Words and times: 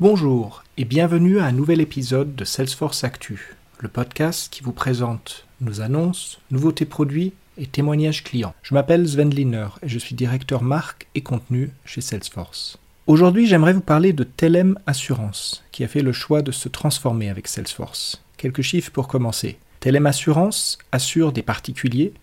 Bonjour 0.00 0.64
et 0.78 0.86
bienvenue 0.86 1.40
à 1.40 1.44
un 1.44 1.52
nouvel 1.52 1.78
épisode 1.78 2.34
de 2.34 2.46
Salesforce 2.46 3.04
Actu, 3.04 3.54
le 3.80 3.88
podcast 3.90 4.50
qui 4.50 4.62
vous 4.62 4.72
présente 4.72 5.44
nos 5.60 5.82
annonces, 5.82 6.40
nouveautés 6.50 6.86
produits 6.86 7.34
et 7.58 7.66
témoignages 7.66 8.24
clients. 8.24 8.54
Je 8.62 8.72
m'appelle 8.72 9.06
Sven 9.06 9.28
Liner 9.28 9.66
et 9.82 9.90
je 9.90 9.98
suis 9.98 10.14
directeur 10.14 10.62
marque 10.62 11.06
et 11.14 11.20
contenu 11.20 11.72
chez 11.84 12.00
Salesforce. 12.00 12.78
Aujourd'hui, 13.06 13.46
j'aimerais 13.46 13.74
vous 13.74 13.82
parler 13.82 14.14
de 14.14 14.24
Telem 14.24 14.78
Assurance, 14.86 15.62
qui 15.70 15.84
a 15.84 15.88
fait 15.88 16.00
le 16.00 16.12
choix 16.12 16.40
de 16.40 16.50
se 16.50 16.70
transformer 16.70 17.28
avec 17.28 17.46
Salesforce. 17.46 18.24
Quelques 18.38 18.62
chiffres 18.62 18.92
pour 18.92 19.06
commencer. 19.06 19.58
Telem 19.80 20.06
Assurance 20.06 20.78
assure 20.92 21.30
des 21.30 21.42
particuliers, 21.42 22.14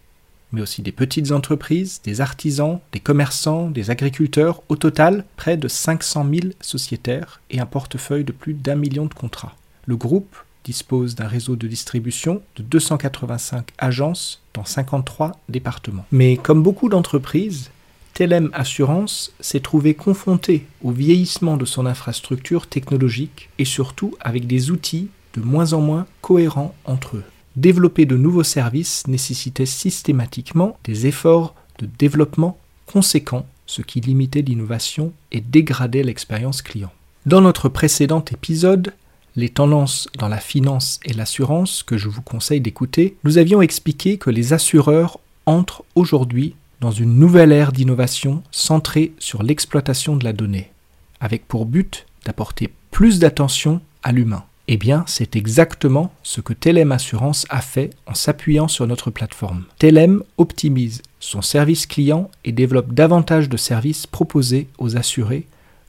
mais 0.52 0.62
aussi 0.62 0.82
des 0.82 0.92
petites 0.92 1.32
entreprises, 1.32 2.02
des 2.04 2.22
artisans, 2.22 2.80
des 2.92 3.00
commerçants, 3.00 3.70
des 3.70 3.90
agriculteurs, 3.90 4.62
au 4.70 4.76
total 4.76 5.26
près 5.36 5.58
de 5.58 5.68
500 5.68 6.26
000 6.30 6.54
sociétaires 6.62 7.42
et 7.52 7.60
un 7.60 7.66
portefeuille 7.66 8.24
de 8.24 8.32
plus 8.32 8.54
d'un 8.54 8.76
million 8.76 9.06
de 9.06 9.14
contrats. 9.14 9.56
Le 9.86 9.96
groupe 9.96 10.36
dispose 10.64 11.16
d'un 11.16 11.28
réseau 11.28 11.56
de 11.56 11.68
distribution 11.68 12.42
de 12.58 12.64
285 12.64 13.70
agences 13.78 14.42
dans 14.54 14.66
53 14.66 15.40
départements. 15.48 16.06
Mais 16.12 16.36
comme 16.38 16.62
beaucoup 16.62 16.90
d'entreprises, 16.90 17.72
Telem 18.14 18.50
Assurance 18.54 19.32
s'est 19.40 19.60
trouvé 19.60 19.94
confronté 19.94 20.66
au 20.84 20.92
vieillissement 20.92 21.56
de 21.56 21.66
son 21.66 21.86
infrastructure 21.86 22.68
technologique 22.68 23.50
et 23.60 23.66
surtout 23.66 24.16
avec 24.20 24.48
des 24.48 24.72
outils 24.72 25.10
de 25.36 25.42
moins 25.42 25.74
en 25.74 25.82
moins 25.82 26.08
cohérents 26.22 26.76
entre 26.84 27.18
eux. 27.18 27.24
Développer 27.58 28.06
de 28.06 28.16
nouveaux 28.16 28.44
services 28.44 29.08
nécessitait 29.08 29.66
systématiquement 29.66 30.78
des 30.84 31.08
efforts 31.08 31.56
de 31.80 31.88
développement 31.98 32.60
conséquents, 32.86 33.48
ce 33.66 33.82
qui 33.82 34.00
limitait 34.00 34.44
l'innovation 34.44 35.12
et 35.32 35.42
dégradait 35.42 36.04
l'expérience 36.04 36.62
client. 36.62 36.92
Dans 37.26 37.42
notre 37.42 37.68
précédent 37.68 38.24
épisode, 38.32 38.94
les 39.36 39.50
tendances 39.50 40.08
dans 40.20 40.28
la 40.28 40.38
finance 40.38 41.00
et 41.04 41.14
l'assurance 41.14 41.82
que 41.82 41.98
je 41.98 42.10
vous 42.10 42.22
conseille 42.22 42.62
d'écouter, 42.62 43.18
nous 43.24 43.40
avions 43.40 43.64
expliqué 43.64 44.20
que 44.20 44.30
les 44.30 44.54
assureurs 44.54 45.20
entrent 45.48 45.84
aujourd'hui 45.96 46.54
dans 46.80 46.92
une 46.92 47.18
nouvelle 47.18 47.52
ère 47.52 47.72
d'innovation 47.72 48.44
centrée 48.52 49.14
sur 49.18 49.42
l'exploitation 49.42 50.16
de 50.16 50.24
la 50.24 50.34
donnée, 50.34 50.72
avec 51.20 51.48
pour 51.48 51.66
but 51.66 52.06
d'apporter 52.24 52.72
plus 52.92 53.18
d'attention 53.18 53.82
à 54.04 54.12
l'humain. 54.12 54.44
Eh 54.70 54.76
bien, 54.76 55.06
c'est 55.08 55.38
exactement 55.38 56.12
ce 56.24 56.42
que 56.42 56.52
Telem 56.52 56.92
Assurance 56.92 57.46
a 57.50 57.62
fait 57.62 57.92
en 58.06 58.14
s'appuyant 58.14 58.68
sur 58.68 58.86
notre 58.86 59.12
plateforme. 59.12 59.64
Telem 59.80 60.24
optimise 60.38 61.02
son 61.22 61.42
service 61.42 61.86
client 61.86 62.30
et 62.44 62.52
développe 62.52 62.94
davantage 62.94 63.48
de 63.48 63.56
services 63.56 64.08
proposés 64.08 64.68
aux 64.78 64.98
assurés, 64.98 65.48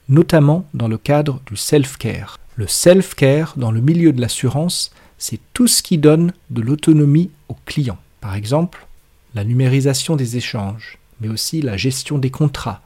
notamment 0.09 0.65
dans 0.75 0.87
le 0.87 0.97
cadre 0.97 1.41
du 1.47 1.57
self-care. 1.57 2.39
Le 2.55 2.69
self-care 2.69 3.55
dans 3.57 3.73
le 3.73 3.81
milieu 3.81 4.12
de 4.12 4.20
l'assurance, 4.20 4.92
c'est 5.19 5.41
tout 5.55 5.67
ce 5.67 5.83
qui 5.83 5.98
donne 5.98 6.33
de 6.51 6.63
l'autonomie 6.63 7.31
aux 7.48 7.57
clients. 7.67 7.98
Par 8.20 8.37
exemple, 8.37 8.87
la 9.35 9.42
numérisation 9.42 10.15
des 10.15 10.37
échanges, 10.37 10.98
mais 11.20 11.29
aussi 11.29 11.63
la 11.63 11.77
gestion 11.77 12.17
des 12.17 12.31
contrats, 12.31 12.81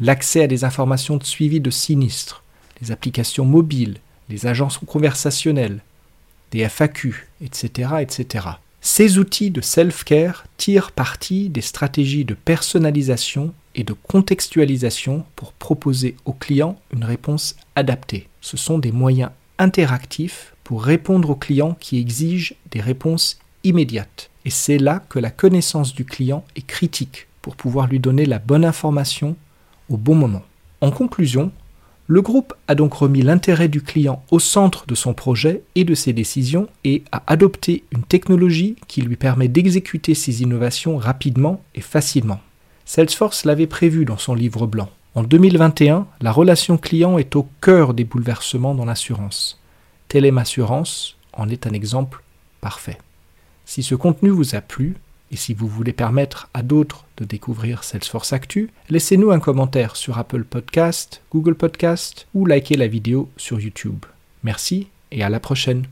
l'accès 0.00 0.42
à 0.42 0.46
des 0.46 0.64
informations 0.64 1.16
de 1.16 1.24
suivi 1.24 1.60
de 1.60 1.70
sinistres, 1.70 2.42
les 2.82 2.92
applications 2.92 3.46
mobiles, 3.46 3.98
les 4.28 4.46
agences 4.46 4.78
conversationnelles, 4.78 5.80
des 6.50 6.68
FAQ, 6.68 7.28
etc., 7.40 7.94
etc. 8.00 8.46
Ces 8.80 9.18
outils 9.18 9.50
de 9.50 9.60
self-care 9.60 10.44
tirent 10.56 10.92
parti 10.92 11.48
des 11.48 11.62
stratégies 11.62 12.24
de 12.24 12.34
personnalisation 12.34 13.54
et 13.74 13.82
de 13.82 13.94
contextualisation 13.94 15.24
pour 15.36 15.52
proposer 15.52 16.16
aux 16.26 16.32
clients 16.32 16.78
une 16.92 17.04
réponse 17.04 17.56
adaptée. 17.76 18.28
Ce 18.40 18.56
sont 18.56 18.78
des 18.78 18.92
moyens 18.92 19.30
interactifs 19.58 20.54
pour 20.64 20.84
répondre 20.84 21.30
aux 21.30 21.36
clients 21.36 21.76
qui 21.80 21.98
exigent 21.98 22.54
des 22.70 22.80
réponses 22.80 23.38
immédiates. 23.64 24.30
Et 24.44 24.50
c'est 24.50 24.78
là 24.78 25.02
que 25.08 25.18
la 25.18 25.30
connaissance 25.30 25.94
du 25.94 26.04
client 26.04 26.44
est 26.56 26.66
critique 26.66 27.26
pour 27.40 27.56
pouvoir 27.56 27.86
lui 27.86 27.98
donner 27.98 28.26
la 28.26 28.38
bonne 28.38 28.64
information 28.64 29.36
au 29.88 29.96
bon 29.96 30.14
moment. 30.14 30.42
En 30.80 30.90
conclusion, 30.90 31.52
le 32.06 32.20
groupe 32.20 32.52
a 32.68 32.74
donc 32.74 32.92
remis 32.92 33.22
l'intérêt 33.22 33.68
du 33.68 33.80
client 33.80 34.22
au 34.30 34.38
centre 34.38 34.86
de 34.86 34.94
son 34.94 35.14
projet 35.14 35.62
et 35.74 35.84
de 35.84 35.94
ses 35.94 36.12
décisions 36.12 36.68
et 36.84 37.02
a 37.12 37.22
adopté 37.26 37.84
une 37.92 38.02
technologie 38.02 38.76
qui 38.88 39.00
lui 39.00 39.16
permet 39.16 39.48
d'exécuter 39.48 40.14
ses 40.14 40.42
innovations 40.42 40.98
rapidement 40.98 41.62
et 41.74 41.80
facilement. 41.80 42.40
Salesforce 42.84 43.46
l'avait 43.46 43.66
prévu 43.66 44.04
dans 44.04 44.18
son 44.18 44.34
livre 44.34 44.66
blanc. 44.66 44.90
En 45.14 45.22
2021, 45.22 46.06
la 46.20 46.32
relation 46.32 46.76
client 46.76 47.16
est 47.16 47.36
au 47.36 47.48
cœur 47.62 47.94
des 47.94 48.04
bouleversements 48.04 48.74
dans 48.74 48.84
l'assurance. 48.84 49.58
Telem 50.08 50.36
Assurance 50.36 51.16
en 51.32 51.48
est 51.48 51.66
un 51.66 51.72
exemple 51.72 52.22
parfait. 52.60 52.98
Si 53.64 53.82
ce 53.82 53.94
contenu 53.94 54.28
vous 54.28 54.54
a 54.54 54.60
plu, 54.60 54.96
et 55.34 55.36
si 55.36 55.52
vous 55.52 55.66
voulez 55.66 55.92
permettre 55.92 56.48
à 56.54 56.62
d'autres 56.62 57.06
de 57.16 57.24
découvrir 57.24 57.82
Salesforce 57.82 58.32
Actu, 58.32 58.70
laissez-nous 58.88 59.32
un 59.32 59.40
commentaire 59.40 59.96
sur 59.96 60.16
Apple 60.16 60.44
Podcast, 60.44 61.22
Google 61.32 61.56
Podcast 61.56 62.28
ou 62.34 62.46
likez 62.46 62.76
la 62.76 62.86
vidéo 62.86 63.28
sur 63.36 63.58
YouTube. 63.58 64.04
Merci 64.44 64.86
et 65.10 65.24
à 65.24 65.28
la 65.28 65.40
prochaine. 65.40 65.86